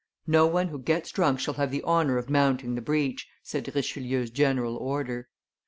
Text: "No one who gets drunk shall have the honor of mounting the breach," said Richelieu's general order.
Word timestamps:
"No 0.25 0.47
one 0.47 0.69
who 0.69 0.79
gets 0.79 1.11
drunk 1.11 1.39
shall 1.39 1.53
have 1.53 1.69
the 1.69 1.83
honor 1.83 2.17
of 2.17 2.27
mounting 2.27 2.73
the 2.73 2.81
breach," 2.81 3.27
said 3.43 3.71
Richelieu's 3.75 4.31
general 4.31 4.75
order. 4.77 5.29